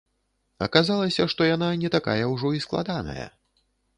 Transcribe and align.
Аказалася, 0.65 1.27
што 1.33 1.49
яна 1.51 1.69
не 1.83 1.91
такая 1.97 2.25
ўжо 2.33 2.53
і 2.61 2.65
складаная. 2.65 3.29